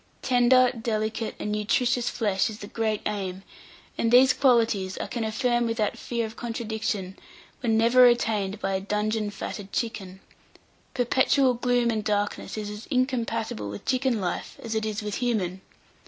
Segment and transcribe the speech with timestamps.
[0.23, 3.43] Tender, delicate, and nutritious flesh is the great aim;
[3.99, 7.19] and these qualities, I can affirm without fear of contradiction,
[7.61, 10.19] were never attained by a dungeon fatted chicken:
[10.95, 15.61] perpetual gloom and darkness is as incompatible with chicken life as it is with human.